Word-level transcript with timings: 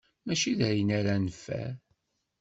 Mačči 0.25 0.51
d 0.59 0.61
ayen 0.67 0.89
ara 0.97 1.15
neffer. 1.25 1.71